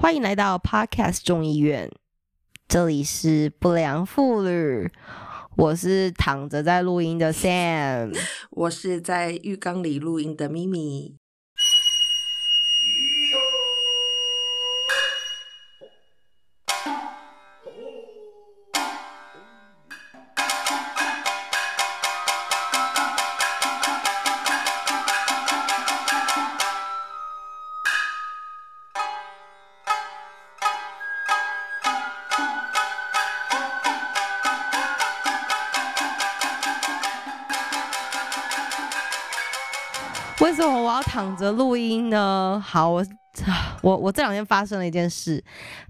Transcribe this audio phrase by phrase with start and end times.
[0.00, 1.90] 欢迎来到 Podcast 众议院，
[2.68, 4.88] 这里是不良妇女，
[5.56, 8.16] 我是躺着在录音的 Sam，
[8.52, 11.16] 我是在浴缸里录音的咪咪。
[41.38, 42.62] 着录音呢？
[42.66, 43.04] 好，我
[43.88, 45.42] 我我这两天发生了一件事，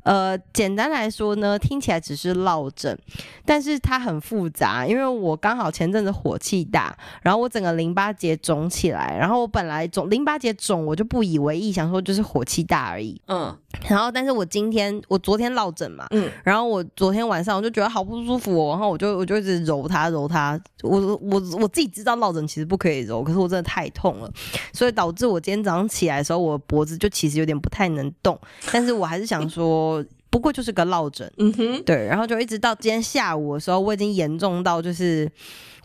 [0.05, 2.97] 呃，简单来说呢，听起来只是落枕，
[3.45, 13.57] 但是它很复杂，因为我刚好前阵子火气大，然后我整个淋巴结肿起来，然后我本来肿淋巴结肿，我就不以为意，想说就是火气大而已，嗯。
[13.87, 24.31] 然后但是我今天我昨天落枕嘛，嗯，然后我昨天晚上我就觉得好不舒服哦，然后我就我就一直揉它揉它，我我我自己知道落枕其实不可以揉，可是我真的太痛了，
[24.73, 28.39] 所以导致我今天早上起来的时候，我脖子就其实有点不太能动，
[28.73, 35.31] 但是我还是想说，不过就是个落枕，嗯哼，对，然后就一直到今天下午的时候，我已经严重到就是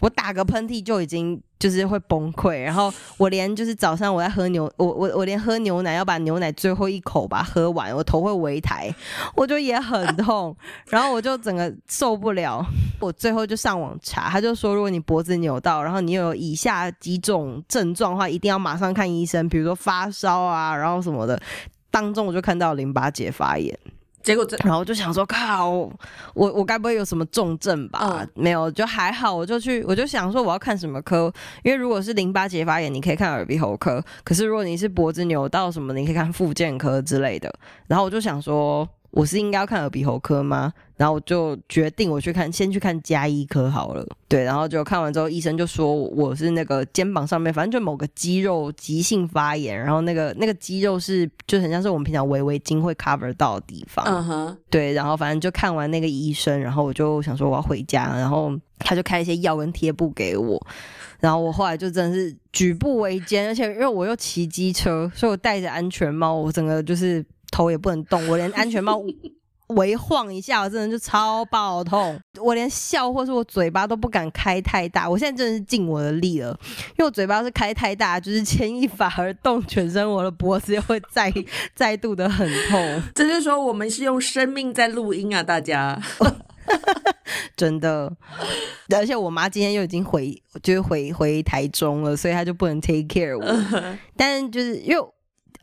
[0.02, 8.94] 我打个喷嚏就已经就是会崩溃，然后我连就是早上我在喝牛，我我我连喝牛奶要把牛奶最后一口把它喝完，我头会围抬，
[9.34, 10.54] 我就也很痛，
[10.90, 12.66] 然后我就整个受不了，
[13.00, 21.42] 我最后就上网查，他就说如果你脖子扭到，然后你有以下几种症状的话，一定要马上看医生，比如说发烧啊，然后什么的。
[21.94, 23.78] 当中我就看到淋巴结发炎，
[24.24, 25.92] 结果这然后我就想说，靠，我
[26.34, 28.00] 我该不会有什么重症吧？
[28.02, 29.32] 嗯没有，就还好。
[29.32, 37.54] 我就去，我就想说我要看什么科，因为如果是淋巴结发炎，你可以看耳鼻喉科；可是如果你是脖子扭到什么，你可以看附健科之类的。
[37.86, 40.74] 然后我就想说，我是应该要看耳鼻喉科吗？
[40.98, 44.04] 然后我就决定我去看，先去看加医科好了。
[44.28, 54.04] 对，然后就看完之后，医生就说我是那个肩膀上面，反正就某个肌肉急性发炎，然后那个那个肌肉是就很像是我们平常围围巾会 cover 到的地方。
[54.08, 60.60] 嗯哼，对，然后反正就看完那个医生，然后我就想说我要回家，然后他就开一些药跟贴布给我，
[61.20, 69.00] 然后我后来就真的是举步维艰，而且因为我又骑机车，所以我戴着安全帽，我整个就是头也不能动，我连安全帽
[69.68, 76.50] 微晃一下，我真的就超爆痛，我连笑或是我嘴巴都不敢开太大，我现在真的是尽我的力了，
[76.90, 81.34] 因为我嘴巴是开太大，就是牵一发而动全身，我的脖子又会再
[81.74, 83.02] 再度的很痛。
[83.16, 86.00] 这就是说我们是用生命在录音啊，大家。
[87.58, 88.12] 真的，
[88.96, 93.98] 而且我妈今天又已经回，就是回回台中了，所以她就不能 take care 我。
[94.16, 95.04] 但就是因为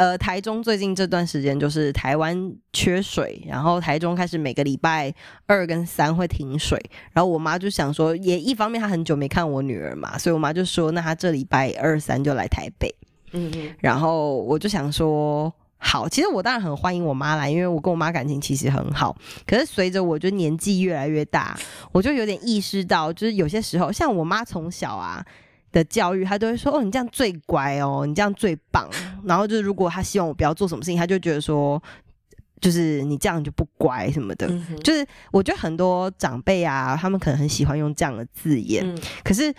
[0.01, 6.81] 呃，台中最近这段时间就是台湾缺水，然后台中开始每个礼拜二跟三会停水，
[7.13, 12.89] 然后我妈就想说，也一方面她很久没看我女儿嘛，所以我妈就说，那她这礼拜二三就来台北。
[13.33, 19.15] 嗯嗯，然后我就想说，好，其实我当然很欢迎我妈来，因为我跟我妈感情其实很好。
[19.47, 21.61] 可是随着我就年纪越来越大，
[21.93, 25.23] 我就有点意识到，就是有些时候，像我妈从小啊。
[25.73, 28.89] 的教育，他都会说：“哦，你这样最乖哦，你这样最棒。
[29.25, 31.83] ”然后就是，如果他希望我不要做什么事情，他就觉得说，
[32.61, 34.47] 就是你这样就不乖什么的。
[34.49, 39.45] 嗯，就是我觉得很多长辈啊，他们可能很喜欢用这样的字眼，嗯可是。
[39.51, 39.55] 呃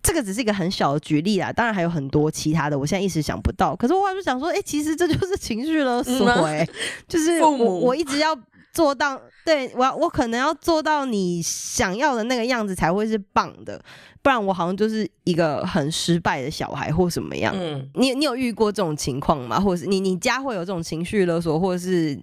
[0.00, 3.74] 这个只是一个很小的举例啦，当然还有很多其他的，我现在一时想不到。
[3.74, 6.66] 可是我后来就想说，哎、其实这就是情绪勒索、嗯啊哎、
[7.08, 8.34] 就是我父我一直要
[8.72, 13.82] 做到，对我要我可能要做到你想要的那个样子才会是棒的，
[14.22, 17.54] 不然我好像就是一个很失败的小孩或什么样。
[17.56, 19.58] 嗯，你你有遇过这种情况吗？
[19.58, 22.18] 或者是你你家会有这种情绪勒索，或者是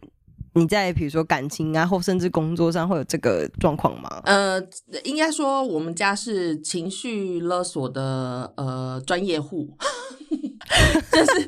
[0.55, 4.21] 你在比如说感情啊，或甚至工作上会有这个状况吗？
[4.25, 4.61] 呃，
[5.03, 9.69] 应该说我们家是情绪勒索的呃专业户，
[11.11, 11.45] 就是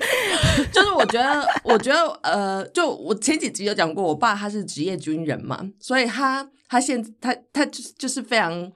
[0.72, 8.71] 就是我觉得我觉得呃，就我前几集有讲过，我爸他是职业军人嘛，所以他他现他他就是就是非常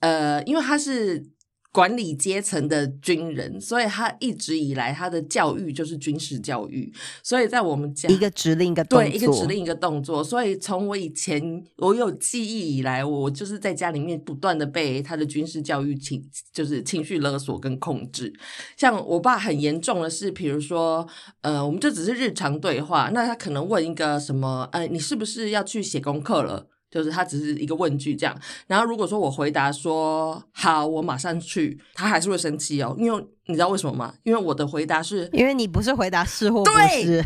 [0.00, 1.26] 呃，因为他是。
[1.72, 6.92] 管理阶层的军人，所以他一直以来他的教育就是军事教育，
[7.22, 16.22] 所以在我们家一个指令一个动作，对，一个指令一个动作，所以从我以前我有记忆以来，我就是在家里面不断的被他的军事教育情，
[16.52, 18.30] 就是情绪勒索跟控制。
[18.76, 21.08] 像我爸很严重的是，比如说，
[21.40, 26.66] 呃，我们就只是日常对话，那他可能问一个什么，呃，你是不是要去写功课了？
[26.92, 34.12] 就是他只是一个问句这样，然后如果说我回答说好，我马上去，他还是会生气哦，因为你知道为什么吗？
[34.24, 37.24] 因为我的回答是因为你不是回答是或不对是，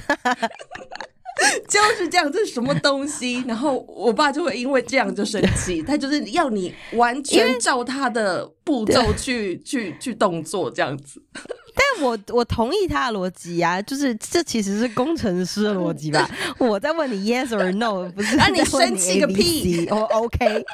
[1.68, 3.42] 就是这样，这是什么东西？
[3.46, 11.22] 然后我爸就会因为这样就生气，他就是要你完全照他的步骤去去去动作这样子。
[11.78, 16.26] 但我我同意他的逻辑啊，就是这其实是工程师的逻辑吧？
[16.56, 18.34] 我在问你 yes or no，不是？
[18.36, 19.86] 那你生气个屁！
[19.90, 20.64] 哦，OK，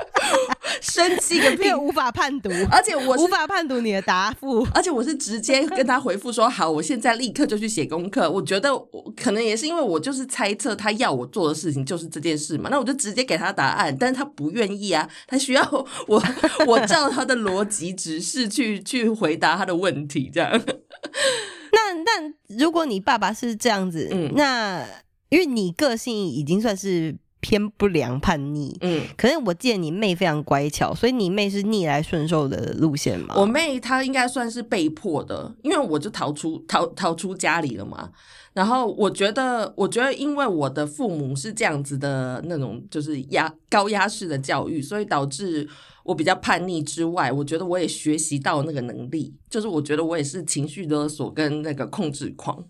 [0.80, 8.30] 生气个屁， 无法判读，而且我无法判读你的答复，而且我是直接跟他回复说好，我现在立刻就去写功课。
[8.30, 16.22] 我觉得我可能也是因为我就是猜测他要我做的事情就是这件事嘛，那我就直接给他答案，但是他不愿意啊，他需要我
[16.66, 20.50] 我照他的逻辑指示去去回答他的问题，这样。
[21.72, 24.84] 那那如果你爸爸是这样子，嗯，那
[25.30, 33.34] 因为你个性已经算是偏不良叛逆，嗯，可是我记得你妹非常乖巧，所以你妹是逆来顺受的路线嘛？
[33.36, 38.08] 我妹她应该算是被迫的，因为我就逃出逃逃出家里了嘛。
[38.52, 45.68] 然后我觉得，我觉得因为我的父母是这样子的那种，就是压高压式的教育，所以导致。
[46.04, 52.64] 我比较叛逆之外，我觉得我也学习到那个能力，就是我觉得我也是情绪勒索跟那个控制狂。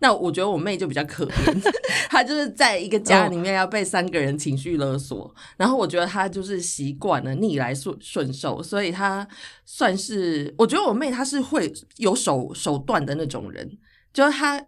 [0.00, 1.72] 那我觉得我妹就比较可怜，
[2.10, 9.26] 她就是在一个家里面要被三个人情绪勒索，然后我觉得她就是习惯了逆来顺顺受，所以她
[9.64, 13.78] 算是我觉得我妹她是会有手手段的那种人，
[14.12, 14.64] 就是她。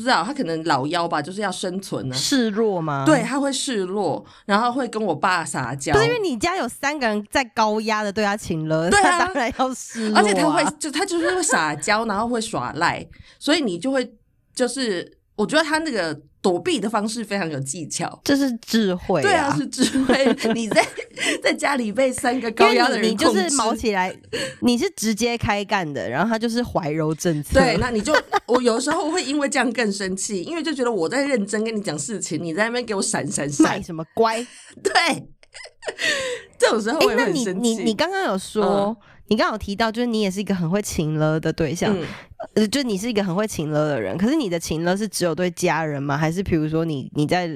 [0.00, 2.14] 不知道他可能老妖吧，就是要生存呢。
[2.16, 3.04] 示弱吗？
[3.04, 5.92] 对，他会示弱，然后会跟我爸撒娇。
[5.92, 10.16] 不是因为你家有三个人在高压的对他请了，对他当然要示弱。
[10.18, 13.06] 而且他会就他就是会撒娇，然后会耍赖，
[13.38, 14.10] 所以你就会
[14.54, 16.18] 就是我觉得他那个。
[16.42, 19.20] 躲避的方式非常有技巧，这是智慧。
[19.22, 20.26] 对啊，是智慧。
[20.54, 20.86] 你在
[21.42, 24.14] 在家里被三个高压的人你就是毛起来，
[24.60, 27.60] 你是直接开干的，然后他就是怀柔政策。
[27.60, 28.14] 对，那你就
[28.46, 34.44] 我有时候会因为这样更生气，因为就觉得我在认真跟你讲事情，你在那边给我闪闪闪，什么乖？
[34.82, 34.92] 对，
[36.58, 37.74] 这种时候我会很生气。
[37.74, 38.96] 你你刚刚有说。
[39.30, 41.96] 你刚好提到，就是你也是一个很会情了的对象，
[42.54, 44.18] 呃，就你是一个很会情了的人。
[44.18, 46.18] 可是你的情了是只有对家人吗？
[46.18, 47.48] 还是比如说你你在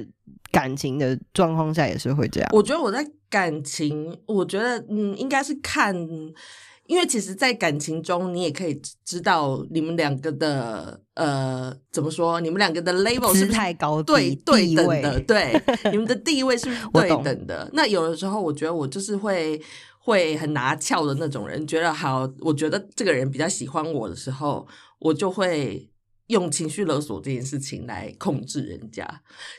[0.52, 2.48] 感情的状况下也是会这样？
[2.52, 5.92] 我觉得我在感情，我觉得嗯，应该是看，
[6.86, 12.40] 因为其实，在感情中，你也可以知道你们两个的呃，怎么说？
[12.40, 15.60] 你们两个的 level 是太高，对对等的，对，
[15.90, 17.68] 你们的地位是不是对等的？
[17.72, 19.60] 那有的时候，我觉得我就是会。
[20.06, 24.66] 会很拿翘的那种人，觉得好，我觉得这个人比较喜欢我的时候，
[24.98, 25.88] 我就会
[26.26, 29.08] 用情绪勒索这件事情来控制人家。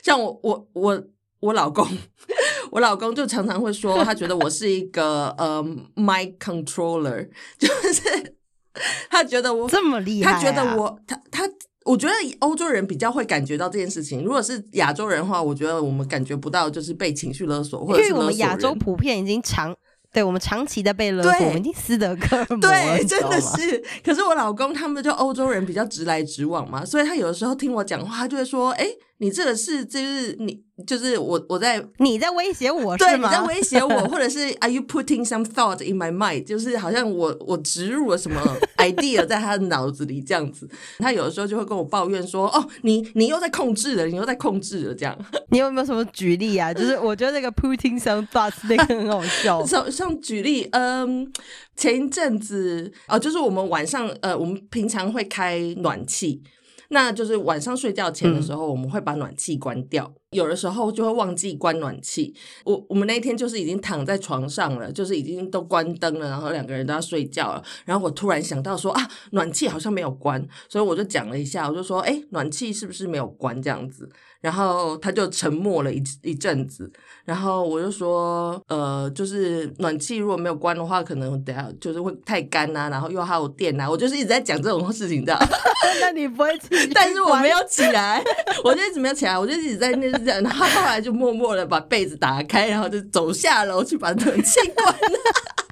[0.04, 1.02] 像我，我，我，
[1.40, 1.84] 我老公，
[2.70, 5.60] 我老公就常常会说，他觉得我是一个呃
[5.96, 7.28] ，my controller，
[7.58, 8.36] 就是
[9.10, 11.42] 他觉得我这么厉害，他觉得我，他他，
[11.84, 14.22] 我觉得欧洲人比较会感觉到这件事情。
[14.22, 19.76] 如果是亚洲人的话，我觉得我们感觉不到，就是被情绪勒索，或者是我们亚洲普遍已经长。
[20.16, 23.84] 对我们长期的被勒索，我们已经斯德哥尔摩对，真的是。
[24.02, 28.86] 可是我老公他们就欧洲人比较直来直往嘛，所以他有的时候听我讲话，他就会说：“哎，
[29.18, 36.44] 你这个是就是你。”就是我我在 你在威胁我， 对，你在威胁我，或者是 Are you putting some thought in my mind？
[36.44, 38.38] 就是好像我我植入了什么
[38.76, 40.68] idea 在他的脑子里这样子。
[40.98, 45.18] 他有的时候就会跟我抱怨说：“哦，你你又在控制了，你又在控制了。”这样，
[45.48, 46.74] 你有没有什么举例啊？
[46.74, 49.64] 就是我觉得那个 putting some thoughts 那个很好笑。
[49.64, 51.32] 像像举例，嗯，
[51.74, 56.42] 前一阵子哦，就是我们晚上呃，我们平常会开暖气。
[56.90, 60.12] 那就是晚上睡觉前的时候，我们会把暖气关掉。
[60.30, 62.34] 有的时候就会忘记关暖气。
[62.64, 67.62] 我我们那天就是已经躺在床上了，就是已经都关灯了，然后两个人都要睡觉了。
[67.84, 74.10] 然后我突然想到说啊，暖气好像没有关，所以我就讲了一下，我就说，哎，暖气是不是没有关这样子？
[74.40, 76.90] 然后他就沉默了一一阵子，
[77.24, 85.36] 然后我就说，呃，就是暖气如果没有关的话，可能等下就是会太干呐，然后又还有电呐，我就是一直在讲这种事情的。
[86.00, 86.68] 那你不会起？
[86.94, 88.22] 但是我没有起来，
[88.62, 95.65] 我就一直没有起来，我就一直在那这样，然后后来就默默的把被子打开，然后就走下楼去把暖气关了。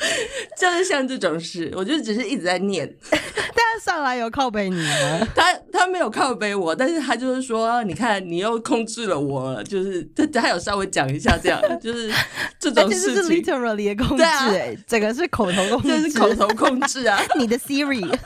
[0.58, 2.90] 就是像这种事，我就只是一直在念。
[3.10, 5.28] 但上来有靠背你吗？
[5.36, 12.10] 他他没有靠背我，但是他就是说，你看你又控制了我，就是他他有稍微讲一下这样，就是
[12.58, 13.22] 这种事情。
[13.22, 17.20] 是 literally 的控制，哎，整个是口头控制，是口头控制啊。
[17.36, 18.18] 你的 Siri，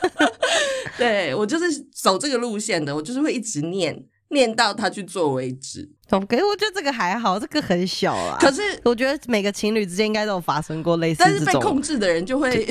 [0.96, 4.04] 对我就是走这个路线的，我就是会一直念。
[4.28, 8.36] 念到他去做为止，可是我觉得这个还好，这个很小啊。
[8.40, 12.66] 可是我觉得每个情侣之间应该都有发生过类似，但是被控制的人就会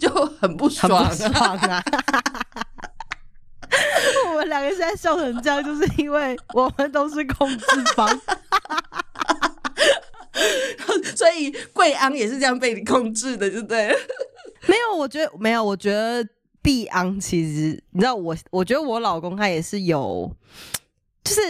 [0.00, 0.08] 就
[0.40, 1.82] 很不爽，爽啊。
[4.30, 8.08] 我们两个现在笑成这样，就是因为我们都是控制方。
[11.16, 13.88] 所以贵安也是这样被你控制的，对不对？
[14.66, 16.26] 没有，我觉得没有，我觉得
[16.60, 20.30] 碧昂其实，你知道我，我觉得我老公他也是有，
[21.24, 21.40] 就是。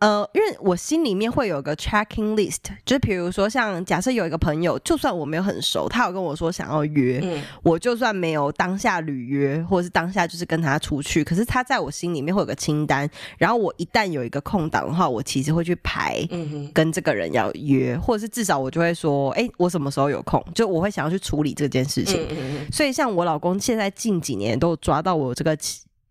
[0.00, 16.24] 呃，因为我心里面会有个 checking list，就是比如说像假设有一个朋友，就算我没有很熟，他有跟我说想要约，我就算没有当下履约，或者是当下就是跟他出去，可是他在我心里面会有个清单，然后我一旦有一个空档的话，我其实会去排，
[16.72, 22.24] 跟这个人要约，或者是至少我就会说，哎，我什么时候有空，就我会想要去处理这件事情。
[22.70, 25.58] 所以像我老公现在近几年都抓到我这个。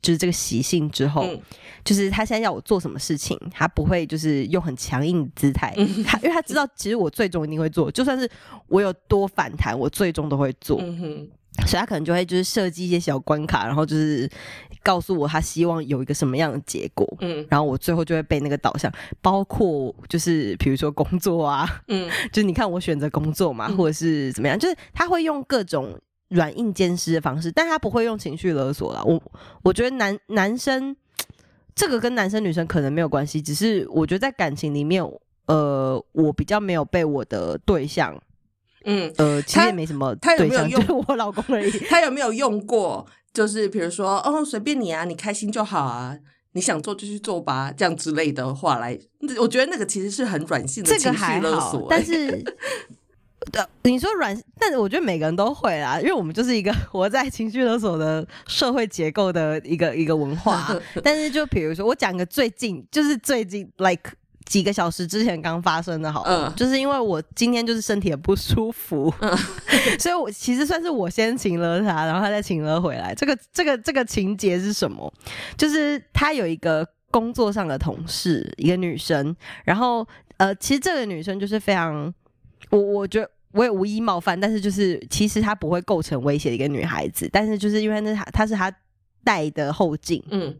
[0.02, 1.28] 就是这个习性之后，
[1.84, 5.74] 就是他现在要我做什么事情，他不会就是用很强硬的姿态，
[6.06, 8.30] 他因为他知道其实我最终一定会做，就算是
[8.68, 10.82] 我有多反弹，我最终都会做。
[11.66, 14.30] 所以他可能就会就是设计一些小关卡，然后就是
[14.84, 18.92] 告诉我他希望有一个什么样的结果，嗯，然后我最后就会被那个导向，
[19.24, 26.00] 包括就是比如说工作啊，嗯， 就是你看我选择工作嘛，或者是怎么样，就是他会用各种。
[26.30, 29.04] 软硬兼施的方式，但他不会用情绪勒索了。
[29.06, 29.22] 我
[29.64, 30.96] 我觉得男男生
[31.74, 35.04] 这个跟男生女生可能没有关系，只是我觉得在感情里面，
[35.46, 38.22] 呃，我比较没有被我的对象，
[38.84, 41.72] 嗯呃，其实也没什么，他有没有用我老公而已。
[41.88, 43.06] 他有没有用过？
[43.34, 46.18] 就是比如说，哦，随便你啊，你开心就好啊，
[46.54, 49.00] 你想做就去做吧，这样之类的话来，
[49.40, 52.44] 我觉得那个其实是很软性的情绪勒索，但是。
[53.52, 60.76] 对，你说软，但是我觉得每个人都会啦，因为我们就是一个 活在情绪勒索的社会结构的一个一个文化。
[61.04, 64.12] 但是就比如说，我讲个最近，就是最近，like
[64.46, 69.38] 几个小时之前刚发生的，好，嗯，就是因为我今天就是身体不舒服，嗯，
[70.00, 73.16] 所以我其实算是我先请了他，然后他再请了回来。
[73.16, 75.12] 这个这个这个情节是什么？
[75.58, 80.06] 就是他有一个工作上的同事，一个女生，然后
[80.38, 82.14] 呃，其实这个女生就是非常。
[82.70, 88.72] 我我觉得我也无意冒犯，但是就是其实她不会构成威胁的一个女孩子，但是就是因为那她她是她
[89.24, 90.56] 带的后劲，嗯，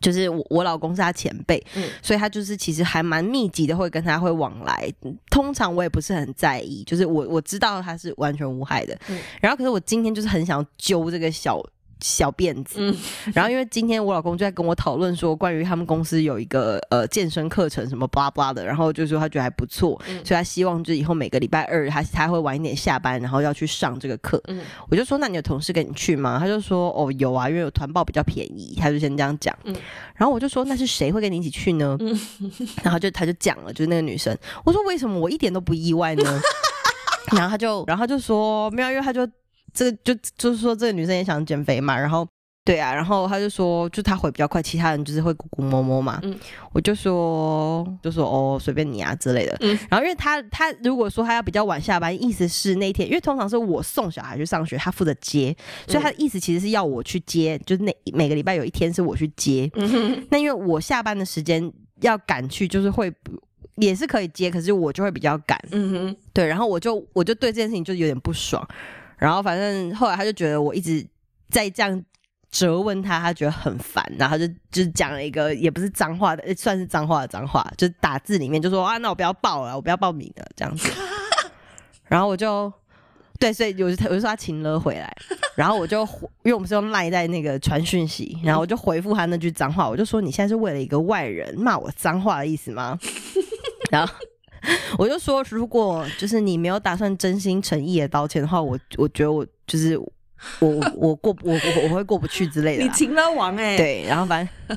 [0.00, 4.90] 就是我我老公是他前辈，嗯，所以他就是其实还蛮密集的会跟他会往来，
[5.30, 11.62] 通常我也不是很在意，就是我我知道他是完全无害的，嗯，然后可是我今天就是很想揪这个小。
[12.00, 12.94] 小辫子，嗯，
[13.32, 24.40] 然后因为今天我老公就在跟我讨论说，关于他们公司有一个呃健身课程什么巴拉巴拉的，然后就说他觉得还不错，所以他希望就以后每个礼拜二他他会晚一点下班，然后要去上这个课。
[24.48, 24.60] 嗯，
[24.90, 26.38] 我就说那你有同事跟你去吗？
[26.38, 29.56] 他就说哦有啊，因为有团报比较便宜，他就先这样讲。
[29.64, 29.74] 嗯，
[30.14, 31.96] 然后我就说那是谁会跟你一起去呢？
[32.00, 32.20] 嗯，
[32.84, 34.36] 然后就他就讲了，就是那个女生。
[34.64, 36.40] 我说为什么我一点都不意外呢？
[37.32, 39.26] 然后他就然后他就说没有，因为他就。
[39.76, 42.26] 这个就就是说，这个女生也想减肥嘛，然后
[42.64, 46.18] 对啊，然后他就说，就他回比较快，其他人就是会鼓鼓摸摸嘛。
[46.24, 46.36] 嗯，
[46.72, 49.56] 我就说，就说哦，随便你啊之类的。
[49.60, 55.54] 嗯，然后因为他他如果说他要比较晚下班，意思是那一天，因为通常是我送小孩去上学，他负责接，
[55.86, 59.70] 所以他的意思其实是要我去接，就是那每个礼拜有一天是我去接。
[59.74, 63.12] 嗯那因为我下班的时间要赶去，就是会
[63.76, 65.56] 也是可以接，可是我就会比较赶。
[65.70, 68.66] 嗯哼，对，然后我就我就对这件事情就有点不爽。
[69.16, 71.06] 然后反正后来他就觉得我一直
[71.48, 72.04] 在这样
[72.50, 80.90] 责问他，他觉得很烦，然后就就讲了一个也不是脏话的，算是脏话的脏话，就打字里面就说啊，那我不要报了，我不要报名了这样子。
[82.04, 82.72] 然后我就
[83.38, 85.14] 对，所以我就我就说他请了回来，
[85.56, 86.02] 然后我就
[86.42, 92.98] 因为我们是用赖在那个传讯息，然后我就回复他那句脏话，我就说你现在是为了一个外人骂我脏话的意思吗？
[93.90, 94.12] 然后。
[94.98, 100.10] 我就说，如果就是你没有打算真心诚意的道歉的话，我我觉得我就是我
[100.94, 102.84] 我过我我我会过不去之类的。
[102.84, 104.76] 你情了王哎，对，然后反正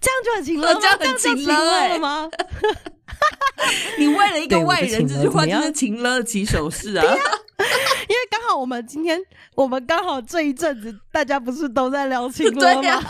[0.00, 2.28] 这样就很情了，这样很情了吗？
[3.98, 7.04] 你为了一个外人这句话，就是情了起手势啊！
[7.04, 9.20] 因为刚好我们今天，
[9.54, 13.02] 我们刚好这一阵子，大家不是都在聊情了吗？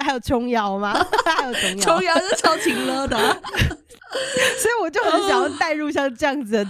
[0.00, 0.92] 还有琼瑶吗？
[1.24, 3.42] 还有琼瑶，琼瑶是超情了的。
[4.60, 6.64] 所以我就很想要带入像这样子的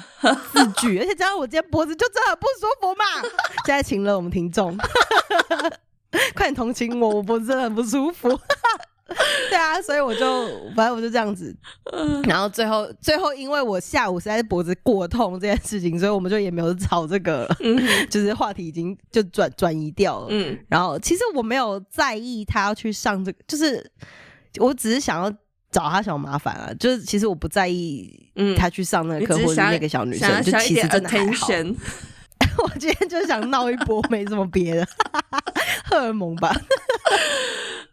[0.53, 3.05] 字句， 而且加上我今天脖子就真的很不舒服嘛。
[3.67, 4.77] 现在请了我们听众，
[6.35, 8.39] 快点同情我，我脖子真的很不舒服。
[9.51, 11.55] 对啊，所以我就反正我就这样子，
[12.25, 17.47] 然后最后最后因为我下午实在是脖子过痛这件事情，所以我们就也没有吵这个，
[18.09, 20.27] 就是话题已经就转转移掉了。
[20.31, 23.91] 嗯，然后其实我没有在意他要去上这个，就是
[24.59, 25.31] 我只是想要。
[25.73, 28.09] 找他小麻烦啊，就是其实我不在意
[28.57, 31.49] 他去上那个课或者那个小女生，就其实真的还好。
[32.63, 34.87] 我今天就想闹一波，没什么别的，
[35.85, 36.55] 荷尔蒙吧。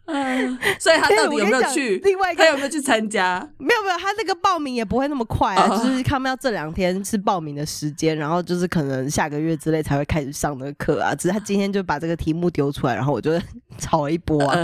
[0.06, 1.98] 嗯， 所以他到底有没有去？
[1.98, 3.38] 另外一个他有没有去参加？
[3.58, 11.14] 没有没有，他那个报名也不会那么快啊，哦就是他们要这两天是报名的时间，然后就是可能下个月之类才会开始上那个课啊。
[11.14, 13.32] 只是他今天就把这个题目丢出来，然后我就
[13.78, 14.56] 吵了一波啊。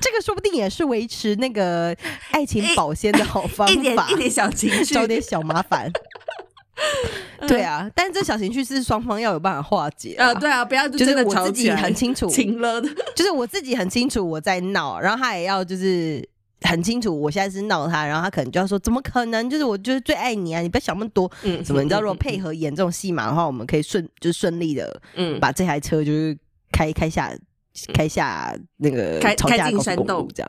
[0.00, 1.96] 这个说不定也是维持那个
[2.30, 5.90] 爱情保鲜的好方一点法，一点小情绪，找点小麻烦。
[7.48, 10.28] 对啊，但是这小情绪是双方要有办法化解啊。
[10.28, 16.26] 呃，对啊，不要就就是我自己很清楚， 情了的， 就是我自己很清楚我在闹，然后他也要就是
[16.62, 19.48] 很清楚我现在是闹他，然后他可能就要说怎么可能？
[19.48, 21.30] 就是我就是最爱你啊，你不要想那么多。
[21.42, 21.82] 嗯什么？
[21.82, 26.36] 你知道，如果配合演这种戏码的话，我们可以顺就是顺利的嗯把这台车就是
[26.72, 27.32] 开开下
[27.94, 29.34] 开下那个开
[29.70, 30.48] 进山洞路这样。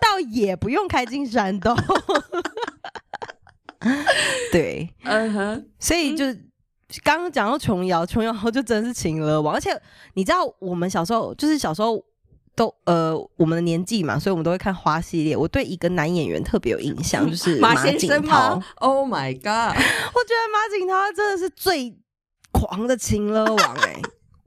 [0.00, 1.76] 倒也不用开进山洞，
[4.52, 6.24] 对，嗯哼，所以就
[7.02, 9.70] 刚刚讲到琼瑶，琼瑶就真的是情了王，而且
[10.14, 12.04] 你知道我们小时候就是小时候
[12.54, 15.36] 都呃我们的年纪嘛，所以我们都会看花系列。
[15.36, 18.64] 我对一个男演员特别有印象， 就是马先景生涛吗。
[18.76, 19.76] ？Oh my god！
[20.14, 21.96] 我觉得马景涛真的是最
[22.52, 24.00] 狂的情勒王哎、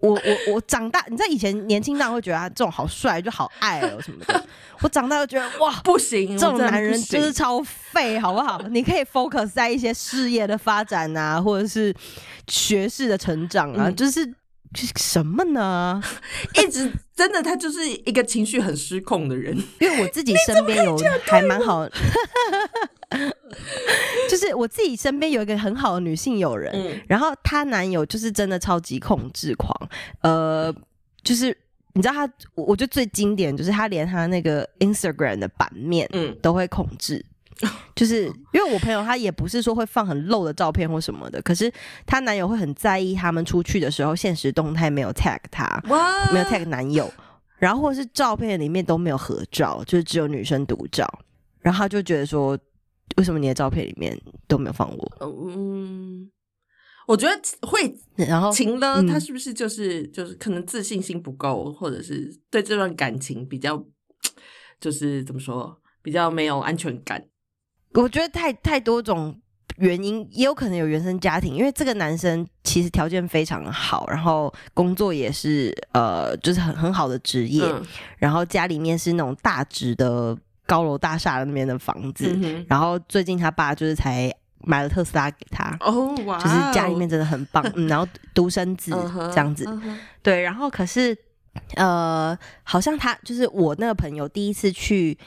[0.04, 4.46] 我我我长大，你知道以前年轻大会觉得他这种好帅，就好爱哦什么的。
[4.82, 8.62] 我长大就觉得哇，不行，这种男人就是超废，好不好？
[8.70, 11.96] 你可以 focus 在一些事业的发展啊，或者是
[12.50, 14.30] 学识的成长啊，嗯就是
[14.98, 16.02] 什么呢？
[16.56, 19.56] 一直真的，他就是一个情绪很失控的人。
[19.80, 21.88] 因为我自己身边有还蛮好，
[24.30, 29.72] 就是我自己身边有一个很好的女性友人，嗯然后她男友就是真的超级控制狂，
[30.22, 30.74] 呃，
[31.24, 31.56] 就是
[31.94, 32.26] 你知道他，
[32.56, 37.24] 我我觉得最经典就是他连他那个 Instagram 的版面嗯都会控制。
[37.96, 41.72] 就是因为我朋友她也不是说会放很露的照片或什么的，可是
[42.06, 47.12] 她男友会很在意他们出去的时候现实动态没有 tag 他，哇没有 tag 男友，
[47.58, 51.08] 然后或者是照片里面都没有合照，就是只有女生独照，
[51.62, 52.58] 然后他就觉得说，
[53.18, 55.18] 为什么你的照片里面都没有放我？
[55.22, 56.30] 嗯，
[57.08, 63.86] 我觉得会然后情了，嗯他是不是就是就是可能自信心不够，或者是对这段感情比较，
[64.80, 67.24] 就是怎么说，比较没有安全感。
[67.94, 69.36] 我觉得太太多种
[69.78, 77.84] 原因，也有可能有原生家庭，因为这个男生其实条件非常好，然后工作也是呃，就是很很好的职业，嗯
[78.18, 85.76] 然后家里面是那种大直的高楼大厦的那边的房子，嗯，然后最近他爸就是才买了特斯拉给他。
[85.82, 88.92] 哦哇哦，就是家里面真的很棒， 嗯，然后独生子
[89.32, 89.68] 这样子，
[90.22, 91.18] 对，然后可是
[91.76, 95.18] 呃，好像他就是我那个朋友第一次去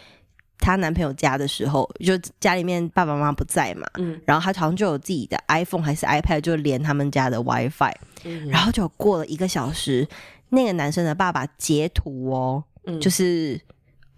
[0.59, 7.93] 她男朋友家的时候，就家里面爸爸妈妈不在嘛，嗯然后她好像就有自己的 iPhone 还是 iPad，就连他们家的 WiFi，
[8.25, 10.07] 嗯然后就过了一个小时，
[10.51, 13.61] 那个男生的爸爸截图哦，嗯就是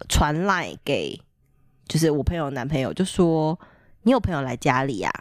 [0.07, 1.19] 传来给
[1.87, 3.59] 就是我朋友男朋友，就说
[4.03, 5.11] 你有朋友来家里呀、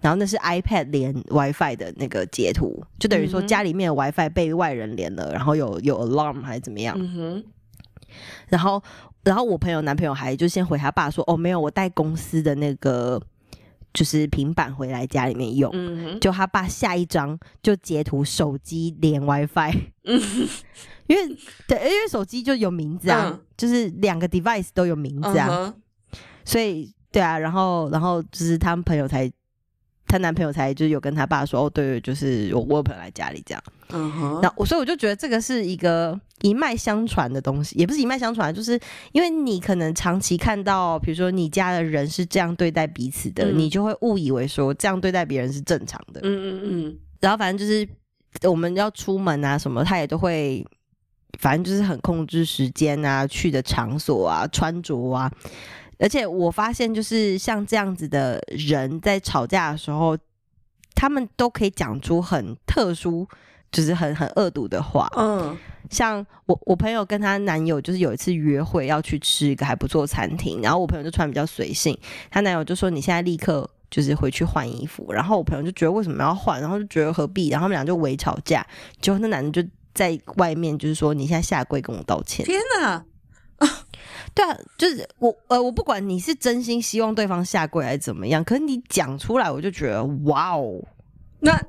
[0.00, 7.44] 然后那是 iPad 连 WiFi 的那个截图，就等于说家里面的 WiFi 被外人连了，然后有有 alarm 还是怎么样，嗯哼，
[8.48, 8.82] 然后
[9.28, 13.20] 然后我朋友男朋友还就先回他爸说，哦没有，我带公司的那个
[13.92, 15.70] 就是平板回来家里面用。
[15.74, 20.18] 嗯，就他爸下一张就截图手机连 WiFi，嗯
[21.08, 21.36] 因为
[21.66, 23.40] 对，因为手机就有名字啊，嗯。
[23.54, 25.74] 就是两个 device 都有名字啊，嗯
[26.44, 29.30] 所以对啊，然后然后就是他们朋友才，
[30.08, 38.78] 她男朋友才就是有跟她爸说，哦，对对，就是我我有朋友来家里这样，嗯哼，然后我所以我就觉得这个是一个一脉相传的东西，也不是一脉相传，就是
[39.12, 43.58] 因为你可能长期看到，比如说你家的人是这样对待彼此的，嗯。
[43.58, 46.98] 你就会误以为说这样对待别人是正常的，嗯嗯嗯。
[47.20, 47.86] 然后反正就是
[48.48, 50.64] 我们要出门啊什么，他也都会，
[51.40, 55.30] 反正就是很控制时间啊，去的场所啊，穿着啊。
[55.98, 60.16] 而且我发现，就是像这样子的人在吵架的时候，
[60.94, 63.26] 他们都可以讲出很特殊，
[63.70, 65.10] 就是很很恶毒的话。
[65.16, 65.56] 嗯
[65.90, 71.98] 像我我朋友跟她男友就是有一次约会要去吃一个还不错餐厅，然后我朋友就穿比较随性，
[72.30, 78.66] 她男友就说你现在立刻就是回去换衣服，然后我朋友就觉得为什么要换，然后就觉得何必，然后他们俩就围吵架，
[79.00, 83.02] 结果那男的就在外面就是说你现在下跪跟我道歉，天哪，
[84.38, 90.80] 对啊，就是我呃我不管你是真心希望对方下跪还是怎么样，可是你讲出来我就觉得哇哦。
[91.40, 91.60] 那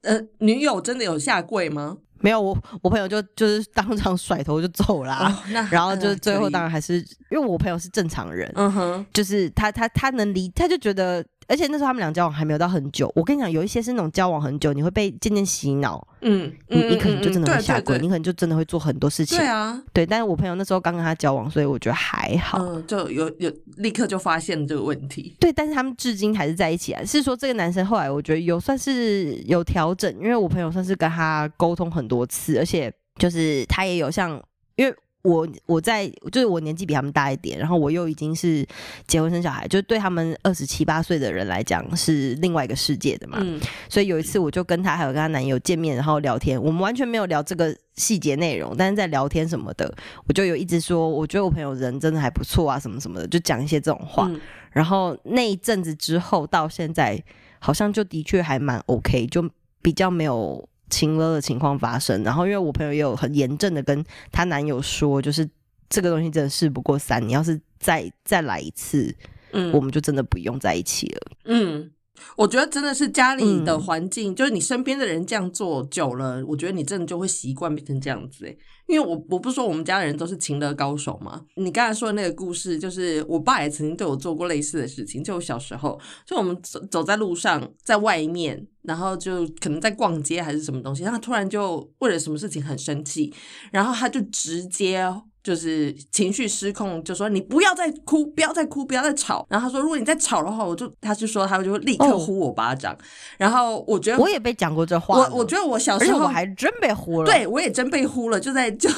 [0.00, 1.98] 呃，女友真的有下跪吗？
[2.20, 6.96] 没有我，我朋友就就是当场甩头就走啦，哦，那 然后就是最后当然，然还是
[7.30, 13.10] 因为我朋友是正常人，嗯哼，就是他他他能理，他就觉得而且那时候他们俩交往还没有到很久。
[13.14, 19.38] 我跟你讲，有一些是那种交往很久，你会被渐渐洗脑，嗯，你嗯你可能就真的会下跪，你可能就真的会做很多事情。
[19.38, 22.58] 对啊，对，但是我朋友那时候刚跟他交往，所以我觉得还好。
[22.58, 25.36] 嗯，就有有立刻就发现这个问题。
[25.38, 27.04] 对，但是他们至今还是在一起啊。
[27.04, 34.42] 是说这个男生后来我觉得有算是有调整，因为我朋友算是跟他沟通很多次，而且就是他也有像，
[34.74, 34.94] 因为
[35.26, 38.64] 我我在就是我年纪比他们大一点，然后我又已经是
[39.06, 43.38] 结婚生小孩，就是对他们二十七八岁的人来讲是另外一个世界的嘛。
[43.40, 49.92] 嗯所以有一次我就跟她还有跟她男友见面，然后聊天，我们完全没有聊这个细节内容，但是在聊天什么的，
[50.26, 54.28] 我就有一直说，我觉得我朋友人真的还不错啊，什么什么的，就讲一些这种话。
[54.30, 54.40] 嗯
[54.76, 57.18] 然后那一阵子之后到现在，
[57.58, 59.42] 好像就的确还蛮 OK，就
[59.80, 62.22] 比较没有情了的情况发生。
[62.22, 65.48] 然后因为我朋友也有很严正的跟她男友说，就是
[65.88, 69.14] 这个东西真的事不过三，你要是再再来一次，
[69.52, 71.20] 嗯我们就真的不用在一起了。
[71.44, 71.90] 嗯，
[72.36, 78.58] 我觉得真的是家里的嗯环境，就是你身边的人这样做久了，我觉得你真的就会习惯变成这样子诶。
[78.86, 85.24] 因为我我不是说我们家的人都是情勒高手嘛，你刚才说的那个故事，就是我爸也曾经对我做过类似的事情。
[85.24, 93.34] 就我小时候，就我们走走在路上，在外面，然后就可能在逛街还是什么东西，他突然就为了什么事情很生气，
[93.72, 95.04] 然后他就直接
[95.46, 99.46] 就是情绪失控，就说你不要再哭，不要再哭，不要再吵。
[99.48, 102.98] 然后他说，如果你再吵的话，我就他就说他就会立刻哦呼我巴掌。
[103.38, 108.90] 然后我觉得我也被讲过这话，我我觉得我小时候我还真被呼了，，对我也真被呼了，就在就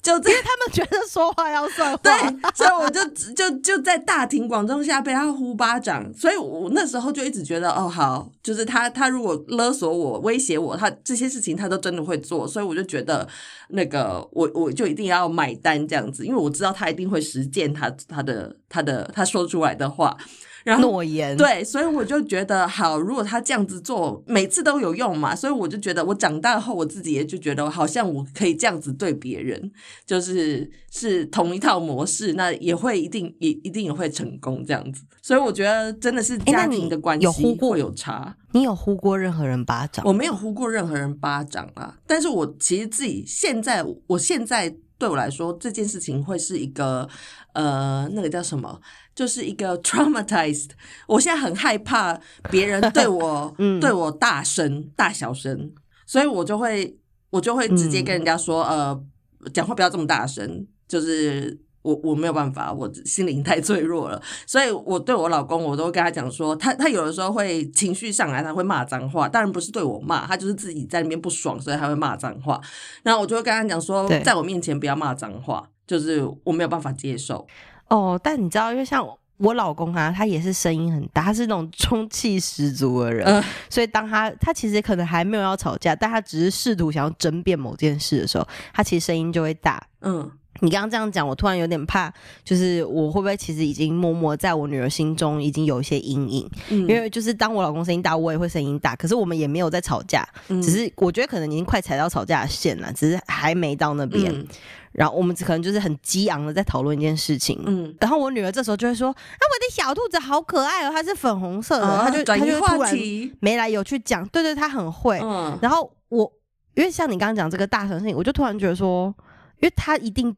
[0.00, 2.12] 就在他们觉得说话要算话，对，
[2.54, 13.26] 所以我就就就在大庭广众下被他呼巴掌，所以我那时候就一直觉得，哦，好，就是他他如果勒索我、威胁我，他这些事情他都真的会做，所以我就觉得
[13.70, 20.16] 那个我我就一定要买单这样子，因为我知道他一定会实践他他的他的他说出来的话，
[20.64, 29.70] 然后诺言，对，所以我就觉得好，如果他这样子做，每次都有用嘛，所以我就觉得我长大后，我自己也就觉得好像我可以这样子对别人，
[30.04, 35.04] 就是是同一套模式，那也会一定也一定也会成功这样子。
[35.22, 38.36] 所以我觉得真的是家庭的关系有呼过会有差。
[38.52, 40.02] 你有呼过任何人巴掌？
[40.06, 47.08] 我没有呼过任何人巴掌啊，但是我其实自己现在，我现在对我来说这件事情会是一个
[47.52, 48.80] 呃，那个叫什么，
[49.14, 50.70] 就是一个 traumatized。
[51.06, 52.18] 我现在很害怕
[52.50, 55.72] 别人对 我、嗯对我大声、大小声，
[56.06, 56.98] 所以我就会
[57.30, 59.04] 我就会直接跟人家说，呃，
[59.52, 61.58] 讲话不要这么大声，就是。
[61.86, 72.60] 我我没有办法，我心灵太脆弱了，所以我对我老公，我都跟他讲说，他他有的时候会情绪上来，他会骂脏话，当然不是对我骂，他就是自己在那边不爽，所以他会骂脏话。
[73.04, 77.46] 然后我就会跟他讲说，在我面前不要骂脏话，就是我没有办法接受。
[77.88, 79.06] 哦，但你知道，因为像
[79.38, 89.86] 我老公啊，他也是声音很大，他是那种中气十足的人，嗯所以当他他其实可能还没有要吵架，但他只是试图想要争辩某件事的时候，他其实声音就会大。
[90.00, 92.12] 嗯你刚刚这样讲，我突然有点怕，
[92.44, 96.50] 就是我会不会其实已经默默在我女儿心中已经有一些阴影？
[96.70, 104.32] 嗯，因为就是当我老公声音大，我也会声音大，可是我们也没有在吵架，嗯只是我觉得可能已经快踩到吵架的线了，只是还没到那边。
[104.32, 104.46] 嗯
[104.92, 111.86] 然后我们可能就是很激昂的在讨论一件事情，嗯，然后我女儿这时候就会说：“啊，我的小兔子好可爱哦，它是粉红色的。
[111.86, 115.20] 啊她就她转移话就突然题，没来由去讲，对对，她很会。
[115.22, 116.32] 嗯然后我
[116.76, 119.14] 因为像你刚刚讲这个大声事情，我就突然觉得说，
[119.60, 120.34] 因为她一定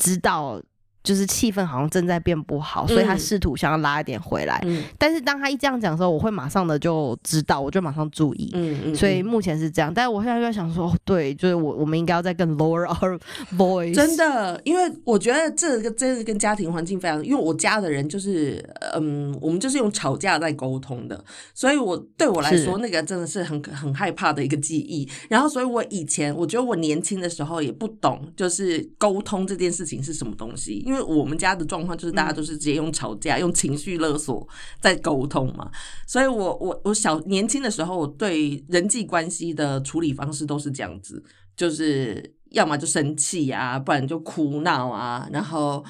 [0.00, 0.60] 知道，
[1.02, 4.60] 就是气氛好像正在变不好，所以她嗯试图想要拉一点回来。
[4.64, 8.50] 嗯但是当他一这样讲的时候，我会马上的就知道，我就马上注意。
[8.54, 13.18] 嗯嗯，所以目前是这样，但是我现在就在想说，哦，对，就是我我们应该要再更 lower our
[13.56, 18.62] voice，真的，因为我觉得这个真的跟家庭环境非常，因为我家的人就是，
[18.94, 25.08] 嗯，我们就是用吵架在沟通的，所以我对我来说，那个真的是很很害怕的一个记忆。
[25.28, 34.44] 然后，所以我以前我觉得我年轻的时候也不懂，就是沟通这件事情是什么东西，因为我们家的状况就是大家都是直接用吵架、用情绪勒索
[34.80, 35.70] 在沟通嘛，
[36.04, 41.22] 所以我我我小年轻的时候，我对人际关系的处理方式都是这样子，
[41.56, 45.84] 就是要么就生气啊，不然就哭闹啊，然后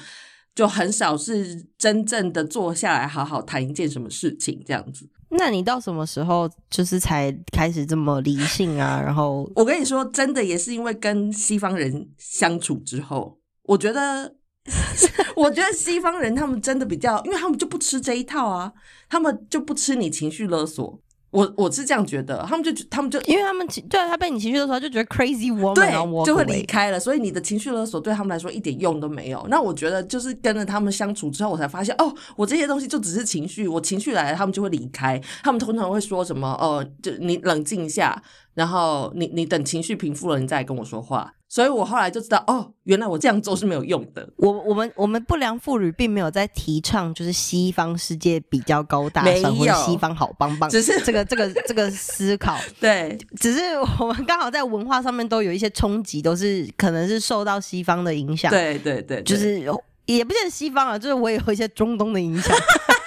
[0.53, 5.09] 就很少是真正的坐下来好好谈一件什么事情这样子。
[5.29, 9.01] 那你到什么时候就是才开始这么理性啊？
[9.03, 14.35] 然后我跟你说，真的也是因为跟西方人相处之后，我觉得。
[15.35, 18.71] 我觉得西方人他们真的比较，因为他们就不吃这一套啊，
[19.09, 20.99] 他们就不吃你情绪勒索，
[21.31, 29.43] 我我是这样觉得，他们就他们就因为他们对啊他被你情绪勒索，他就觉得 crazy woman，就会离开了，所以你的情绪勒索对他们来说一点用都没有。
[29.49, 35.19] 那我觉得就是跟着他们相处之后，我才发现哦，我这些东西就只是情绪，我情绪来了，他们就会离开。
[35.43, 36.47] 他们通常会说什么？
[36.59, 38.21] 哦，就你冷静一下，
[38.53, 41.33] 然后你你等情绪平复了，你再跟我说话。
[41.51, 44.25] 所以我后来就知道，哦，原来我这样做是没有用的。
[44.37, 53.59] 我我们我们不良妇女并没有在提倡就是西方世界比较高大没上，或西方好棒棒，只是这个这个这个思考， 对只是
[53.99, 59.59] 我们刚好在文化上面都有一些冲击，都是可能是受到西方的影响，，对对对，对就是
[60.05, 62.55] 也不见得西方啊，就是我也有一些中东的影响。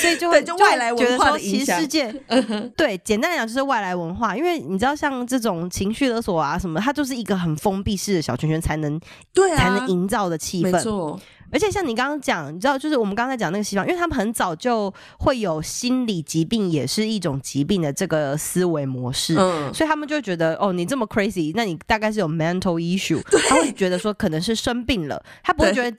[0.00, 1.80] 所以就会就外来文化的影响。
[1.80, 2.12] 世界
[2.76, 8.98] 对简单来讲就是外来文化，因为你知道像这种情绪勒索啊什么，它就是一个很封闭式的小圈圈才能
[9.34, 10.72] 对啊，才能营造的气氛。
[10.72, 11.20] 没错，
[11.52, 19.34] 而且像你刚刚讲，你知道，就是我们刚才讲那个西方，因为他们很早就会有心理疾病也是一种疾病的这个思维模式。
[19.38, 25.96] 嗯，所以他们就会觉得，哦，你这么 crazy，那你大概是有 mental issue，他会觉得说可能是生病了，他不会觉得，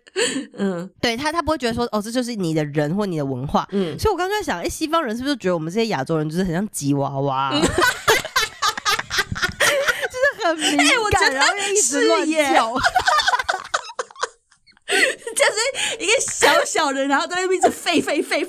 [0.58, 3.68] 嗯对他他不会觉得说，哦，这就是你的人或你的文化。
[3.72, 7.52] 嗯，所以我刚刚在想，哎、西方人是不是觉得我们这些亚洲人就是很像吉娃娃、啊？
[10.12, 12.74] 就是很敏感， 哎我觉得然后又一直是乱耶叫。
[16.00, 18.48] 一个小小人，然后在那边一直吠吠吠，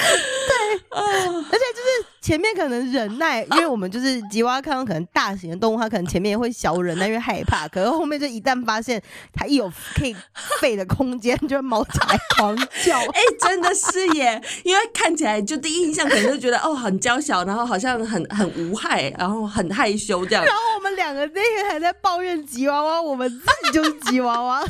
[0.90, 7.66] 而且就是前面可能忍耐，因为我们就是吉娃娃看到可能大型的动物，它可能前面也会小忍耐，因为害怕。
[7.68, 9.00] 可是后面就一旦发现
[9.32, 10.14] 它一有可以
[10.60, 12.98] 吠的空间，就会毛起来狂叫。
[13.12, 14.40] 哎、真的是耶！
[14.64, 20.54] 因为看起来就第一印象可能就觉得哦很娇小，然后好像很很无害，然后很害羞这样 然。
[20.54, 24.62] 后我们两个那天还在抱怨吉娃娃，我们自己就是吉娃娃。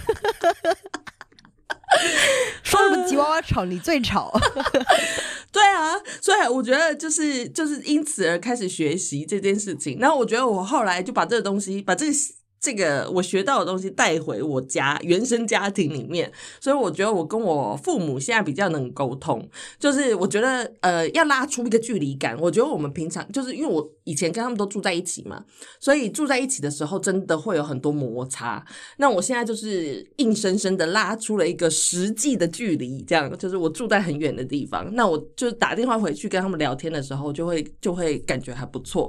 [2.63, 4.33] 说什么吉娃娃吵，你最吵。
[5.53, 9.99] 对啊，所以我觉得就是就是因此而开始学习这件事情。
[9.99, 12.13] 然后我觉得我后来就把这个东西，把这个
[12.61, 19.49] 这个我学到的东西带回我家原生家庭里面，所以我觉得我跟我父母现在比较能沟通。
[19.79, 25.45] 就是我觉得呃要拉出一个距离感，我觉得我们平常就是因为我以前跟他们都住在一起嘛，
[25.79, 28.65] 所以住在一起的时候真的会有很多摩擦。
[28.97, 39.09] 那我现在就是硬生生的拉出了一个实际的距离，这样就是我住在很远的地方，那我就打电话回去跟他们聊天的时候，就会就会感觉还不错。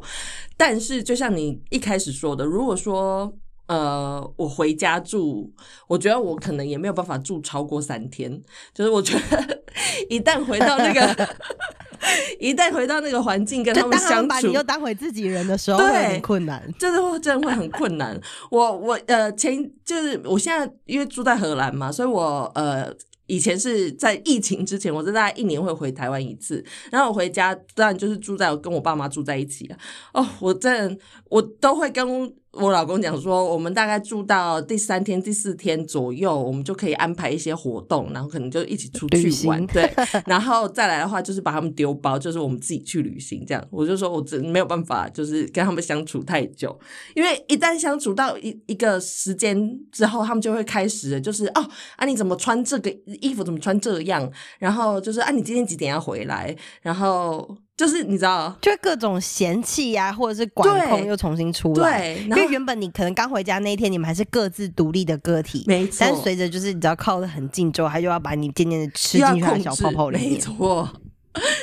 [0.55, 3.33] 但是就像你一开始说的，如果说
[3.71, 5.49] 呃我回家住，
[5.87, 8.41] 我觉得我可能也没有办法住超过三天，
[8.73, 9.63] 就是我觉得
[10.09, 11.29] 一旦回到那个
[12.37, 14.61] 一旦回到那个环境跟他们相处把你又。
[14.63, 16.73] 当回自己人的时候，对会很困难。
[16.77, 18.19] 真的会真的会很困难。
[18.49, 22.93] 我我呃前就是我现在因为住在荷兰嘛，所以我呃。
[23.27, 29.77] 以前是在疫情之前，我是大概一年会回台湾一次，然后我回家当然就是住在跟我爸妈住在一起啊。
[30.13, 30.97] 哦，我真的
[31.29, 32.05] 我都会跟
[32.53, 39.89] 我老公讲说，我们大概住到第三天、第四天左右，我们就可以安排一些活动，然后可能就一起出去玩，对。
[40.27, 43.67] 然后再来的话，就是把他们丢包，就是我们自己去旅行这样。
[43.71, 46.77] 我就说我真没有办法，就是跟他们相处太久，
[47.15, 62.13] 因为一旦相处到一一个时间之后，他们就会开始就是哦啊你怎么穿这个衣服怎么穿这样，然后就是啊你今天几点要回来，然后就是你知道就会各种嫌弃呀、或者是管控又重新出来。
[62.13, 70.37] 对，因为原本你可能刚回家那一天，你们还是各自独立的个体，没错，但是随着就是你知道靠得很近之后，他就要把你渐渐的吃进去他的小泡泡里 没。
[70.37, 70.87] 错。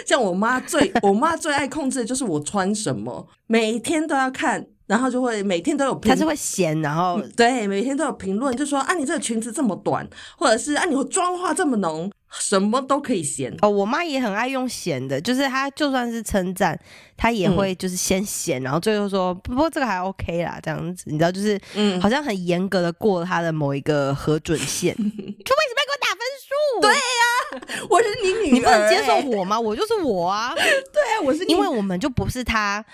[0.04, 13.54] 像我妈最， 我妈最爱控制的就是我穿什么，每天都要看，然后就会每天都有评他是会嫌，然后对，每天都有评论，就说啊，你这个裙子这么短，或者是啊，你妆化这么浓，什么都可以嫌。
[13.62, 16.78] 哦，我妈也很爱用嫌的，就是她就算是称赞，
[17.16, 26.80] 她也会就是先嫌，然后最后说不过这个还 OK 啦，这样子，你知道，就是嗯，好像很严格的过她的某一个核准线， 就为什么要给我打分数？
[26.80, 29.58] 对呀，我是你女儿、你不能接受欸我吗？
[29.58, 32.84] 我就是我啊， 对啊，我是你因为我们就不是她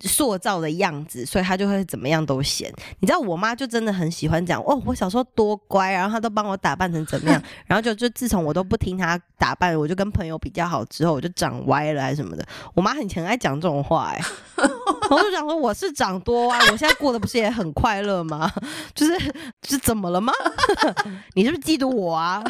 [0.00, 2.72] 塑造的样子，所以他就会怎么样都嫌。
[3.00, 12.46] 你知道，我妈就真的很喜欢讲哦，我小时候多乖，然后她都帮我打扮成怎么样， 然后就就自从我都不听她打扮，我就跟朋友比较好之后，我就长歪了还是什么的。
[12.74, 14.20] 我妈很很爱讲这种话、哎，
[15.16, 18.50] 我就想说我是长多啊，我现在过得不是也很快乐吗？
[18.94, 19.18] 就是
[19.66, 20.32] 是怎么了吗？
[21.34, 22.42] 你是不是嫉妒我啊？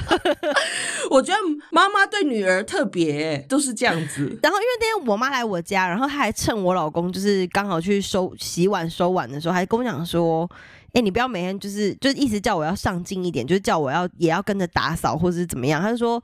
[1.11, 1.39] 我觉得
[1.71, 4.39] 妈妈对女儿特别欸都是这样子。
[4.43, 10.49] 然后因为那天我妈来我家，然后她还趁我老公就是刚好去收洗碗收碗的时候，还跟我讲说
[10.95, 16.23] ：“哎、你不要每天就是就是一直叫我要上进一点，就是叫我要也要跟着打扫或者是怎么样。”她就说。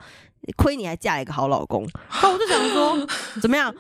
[0.57, 1.83] 亏你还嫁了一个好老公。
[2.09, 2.97] 然后我就想说，
[3.43, 3.75] 怎么样？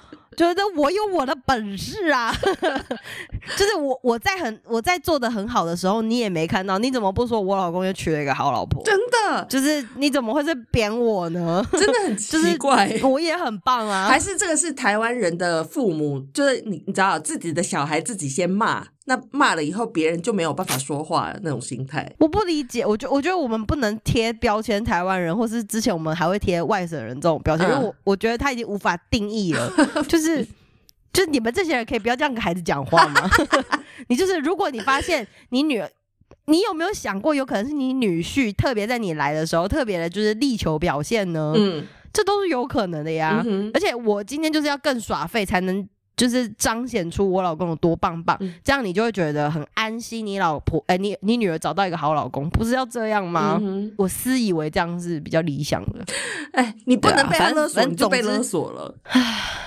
[0.46, 2.33] 觉得我有我的本事啊，
[3.59, 8.83] 就是我我在很我在做的很好的时候，你也没看到，你怎么不说我老公又娶了一个好老婆？
[8.85, 11.64] 真的，就是你怎么会是贬我呢？
[11.72, 12.88] 真的很奇 怪。
[13.03, 18.87] 我也很棒啊，还是这个是台湾人的父母，就是你你知道自己的小孩自己先骂。
[19.08, 22.84] 那骂了以后，别人就没有办法说话那种心态，我不理解。
[22.84, 29.72] 我觉我觉得我们不能贴标签台湾人，或是之前我们还会贴外省人这种标签，因为我我觉得他已经无法定义了。
[30.06, 30.46] 就是
[31.10, 33.28] 就是你们这些人可以不要这样跟孩子讲话吗？
[34.08, 35.90] 你就是如果你发现你女儿，
[36.44, 41.54] 你有没有想过，有可能是你女婿特别在你来的时候特别的就是力求表现呢？
[41.56, 43.42] 嗯，这都是有可能的呀。
[43.72, 45.88] 而且我今天就是要更耍废才能。
[46.18, 50.26] 就是彰显出我老公有多棒棒，这样你就会觉得很安心。
[50.26, 53.59] 你老婆，哎，你你女儿找到一个好老公，不是要这样吗？
[53.96, 56.04] 我私以为这样是比较理想的。
[56.52, 58.92] 哎，你不能被勒索，你就被勒索了。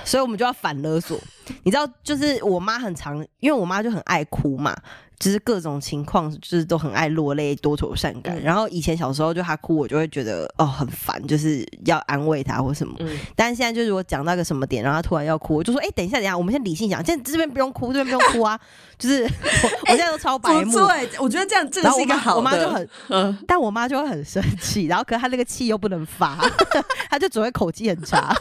[0.03, 1.17] 所以我们就要反勒索。
[1.63, 4.75] 你知道，就是我妈很常，因为我妈就很爱哭嘛。
[5.21, 8.41] 就是各种情况，就是都很爱落泪，多愁善感。
[8.41, 12.97] 然后以前小时候，就他哭，我就会觉得哦很烦，就是要安慰他或什么。
[13.35, 18.59] 但是现在，就是我讲到一个什么点，然后他突然要哭，我就说：“哎，等一下，等一下，我们先理性讲，现在这边不用哭，这边不用哭啊。
[18.97, 20.71] ”就是我现在都超白目。
[20.71, 22.37] 对，我觉得这样这是一个好的。
[22.37, 26.37] 我妈就很，但我妈就会很生气，然后可是她那个气又不能发，
[27.09, 28.35] 她就只会口气很差。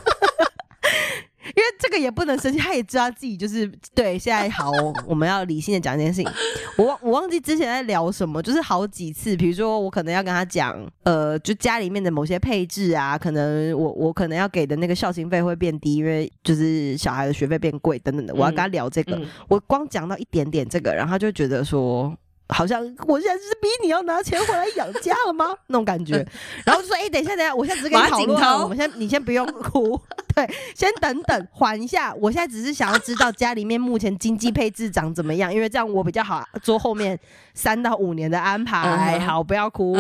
[1.45, 4.19] 因为这个也不能生气，他也知道自己就是对。
[4.19, 4.71] 现在好，
[5.07, 6.31] 我们要理性的讲这件事情。
[6.77, 18.35] 我忘我忘记之前在聊什么，就是好几次，比如说我可能要跟他讲，呃，就家里面的某些配置啊，可能我我可能要给的那个孝心费会变低，因为就是小孩的学费变贵等等的。
[18.35, 22.15] 我要跟他聊这个，我光讲到一点点这个，然后他就觉得说。
[22.51, 25.55] 好像我现在是逼你要拿钱回来养家了吗？
[25.69, 26.15] 那种感觉，
[26.65, 29.99] 然后就说：“哎，等一下，等一下，我现在只是跟你讨论，我们先，你先不用哭，
[30.35, 32.15] 对，先等等，缓一下。
[32.15, 37.19] 我现在只是想要知道家里面目前经济配置长怎么样，因为这样我比较好做后面
[37.55, 39.19] 三到五年的安排。
[39.21, 39.97] 好，不要哭。”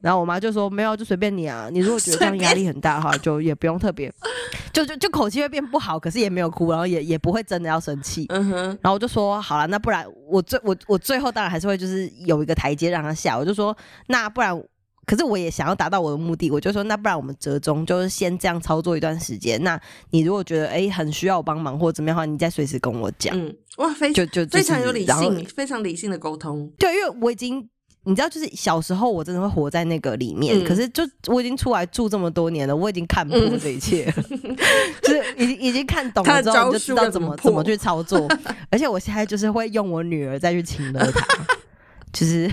[0.00, 1.68] 然后我妈就说：“没有，就随便你啊。
[1.72, 4.12] 你如果觉得这样压力很大的话，就也不用特别，
[4.72, 8.26] 就就就口气会变不好，可是也没有哭，然后也也不会真的要生气。
[8.28, 8.54] 嗯哼。
[8.80, 13.36] 然后我就说：好了，那不然我最我我最后当然还是会就是有一个台阶让他下。
[13.36, 14.56] 我就说：那不然，
[15.04, 16.48] 可是我也想要达到我的目的。
[16.50, 19.60] 我就说：那不然我们折中，就是先这样操作一段时间。
[19.64, 19.80] 那
[20.10, 23.36] 你如果觉得哎很需要我帮忙或者怎么样的话，你再随时跟我讲。
[23.36, 26.70] 嗯，哇，非就就非常有理性，非常理性的沟通。
[26.78, 27.68] 对，因为我已经。”
[28.08, 34.10] 你知道，就是小时候我真的会活在那个里面，可是就我已经出来住这么多年了，我已经看破这一切，
[35.04, 38.26] 就是已经已经看懂了之后，就知道怎么怎么去操作。
[38.70, 41.26] 而且我现在就是会用我女儿再去请了她，
[42.10, 42.50] 就是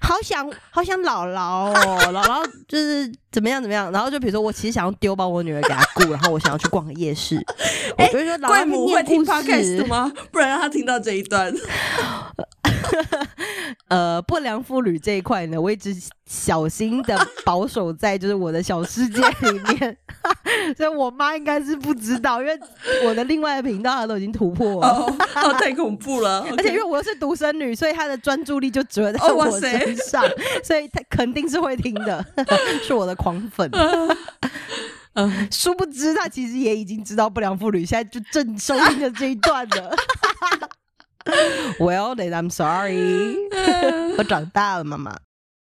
[0.00, 3.90] 好想好想姥姥哦，姥姥就是怎么样怎么样。
[3.90, 7.36] 然后就比如说，我其实想要丢包我女儿给她雇，然后我想要去逛夜市。
[7.98, 10.12] 我觉得说，贵母会听 podcast 吗？
[10.30, 11.52] 不然让她听到这一段。
[13.88, 15.94] 呃，不良妇女这一块呢，我一直
[16.26, 19.96] 小心的保守在就是我的小世界里面，
[20.76, 22.58] 所以我妈应该是不知道，因为
[23.04, 30.24] 我的另外的频道她都已经突破了，哦，太恐怖了，而且因为我是独生女，所以她的专注力就只会在我身上，
[30.64, 32.24] 所以她肯定是会听的，
[32.82, 33.70] 是我的狂粉。
[35.18, 39.96] 嗯，殊不知她其实也已经知道不良妇女现在就正收听的这一段了。
[41.78, 43.36] Well, then I'm sorry。
[44.18, 45.16] 我长大了，妈妈。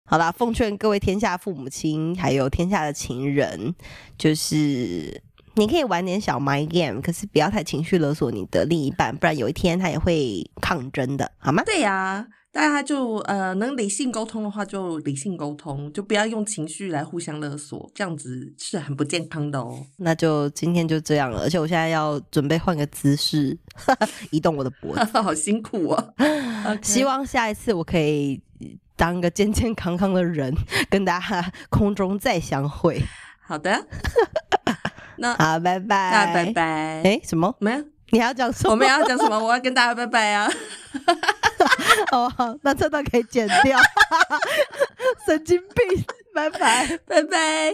[0.07, 3.73] 好啦，奉劝各位天下父母亲，还有天下的情人，
[4.17, 5.21] 就是
[5.55, 11.63] 你可以玩点小 my game，可是不要太情绪勒索你的另一半，不然有一天他也会抗争的，好吗？
[11.65, 12.27] 对呀。
[12.55, 19.85] 大家就呃能理性沟通的话，就理性沟通，就不要用情绪来互相勒索，这样子是很不健康的哦。
[19.97, 23.57] 那就今天就这样了，而且我现在要准备换个姿势，
[24.31, 26.13] 移动我的脖子， 好辛苦 啊！
[26.81, 28.41] 希望下一次我可以
[28.95, 30.55] 当个健健康康的人，
[30.89, 33.03] 跟大家空中再相会。
[33.45, 33.85] 好的，
[35.17, 37.01] 那好，拜拜，拜拜。
[37.03, 37.53] 哎，什么？
[37.59, 37.83] 没有？
[38.11, 38.71] 你要讲什么？
[38.71, 39.37] 我们要讲什么？
[39.43, 40.49] 我要跟大家拜拜啊！
[42.11, 43.79] 哦，好，那这段可以剪掉。
[45.25, 47.73] 神经病，拜拜，拜拜。